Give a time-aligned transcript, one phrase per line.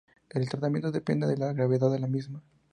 [0.31, 2.41] El tratamiento depende de la gravedad de la misma.